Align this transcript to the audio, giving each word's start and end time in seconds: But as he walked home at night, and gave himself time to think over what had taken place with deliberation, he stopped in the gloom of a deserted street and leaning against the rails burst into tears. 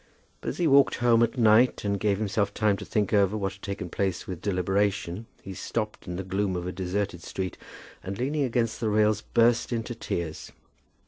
But 0.41 0.49
as 0.49 0.57
he 0.57 0.65
walked 0.65 0.95
home 0.95 1.21
at 1.21 1.37
night, 1.37 1.83
and 1.85 1.99
gave 1.99 2.17
himself 2.17 2.55
time 2.55 2.75
to 2.77 2.85
think 2.85 3.13
over 3.13 3.37
what 3.37 3.51
had 3.53 3.61
taken 3.61 3.87
place 3.87 4.25
with 4.25 4.41
deliberation, 4.41 5.27
he 5.43 5.53
stopped 5.53 6.07
in 6.07 6.15
the 6.15 6.23
gloom 6.23 6.55
of 6.55 6.65
a 6.65 6.71
deserted 6.71 7.21
street 7.21 7.55
and 8.03 8.17
leaning 8.17 8.41
against 8.43 8.79
the 8.79 8.89
rails 8.89 9.21
burst 9.21 9.71
into 9.71 9.93
tears. 9.93 10.51